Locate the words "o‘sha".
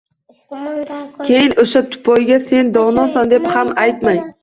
1.65-1.83